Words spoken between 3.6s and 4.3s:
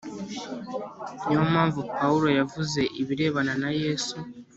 na Yesu